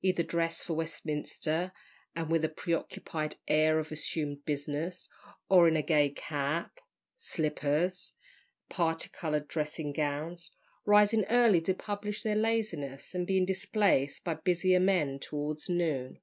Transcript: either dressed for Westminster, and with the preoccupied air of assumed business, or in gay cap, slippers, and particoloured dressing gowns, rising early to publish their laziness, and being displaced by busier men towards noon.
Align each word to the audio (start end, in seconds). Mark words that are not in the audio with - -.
either 0.00 0.22
dressed 0.22 0.64
for 0.64 0.72
Westminster, 0.72 1.70
and 2.14 2.30
with 2.30 2.40
the 2.40 2.48
preoccupied 2.48 3.36
air 3.46 3.78
of 3.78 3.92
assumed 3.92 4.42
business, 4.46 5.10
or 5.50 5.68
in 5.68 5.78
gay 5.84 6.08
cap, 6.08 6.80
slippers, 7.18 8.12
and 8.70 8.74
particoloured 8.74 9.46
dressing 9.48 9.92
gowns, 9.92 10.50
rising 10.86 11.26
early 11.26 11.60
to 11.60 11.74
publish 11.74 12.22
their 12.22 12.34
laziness, 12.36 13.14
and 13.14 13.26
being 13.26 13.44
displaced 13.44 14.24
by 14.24 14.32
busier 14.32 14.80
men 14.80 15.18
towards 15.18 15.68
noon. 15.68 16.22